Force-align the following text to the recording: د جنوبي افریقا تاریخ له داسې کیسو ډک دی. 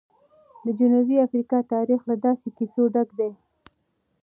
د 0.65 0.67
جنوبي 0.79 1.15
افریقا 1.25 1.59
تاریخ 1.73 2.01
له 2.09 2.15
داسې 2.25 2.47
کیسو 2.57 2.83
ډک 2.93 3.09
دی. 3.19 3.31